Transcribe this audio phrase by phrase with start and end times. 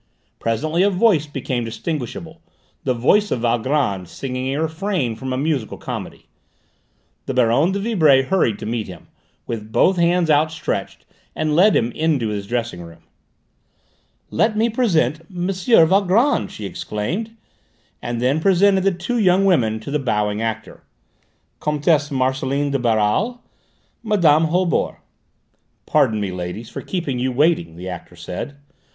[0.39, 2.41] Presently a voice became distinguishable,
[2.85, 6.25] the voice of Valgrand singing a refrain from a musical comedy.
[7.27, 9.09] The Baronne de Vibray hurried to meet him,
[9.45, 13.03] with both hands outstretched, and led him into his dressing room.
[14.31, 15.51] "Let me present M.
[15.87, 17.37] Valgrand!" she exclaimed,
[18.01, 20.81] and then presented the two young women to the bowing actor:
[21.59, 23.43] "Comtesse Marcelline de Baral,
[24.01, 24.47] Mme.
[24.47, 24.95] Holbord."
[25.85, 28.55] "Pardon me, ladies, for keeping you waiting," the actor said.